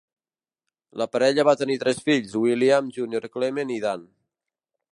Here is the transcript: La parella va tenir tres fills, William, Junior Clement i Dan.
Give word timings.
La 1.01 1.05
parella 1.15 1.45
va 1.49 1.53
tenir 1.59 1.75
tres 1.83 2.01
fills, 2.07 2.33
William, 2.45 2.89
Junior 2.97 3.29
Clement 3.37 3.75
i 3.77 3.81
Dan. 3.85 4.09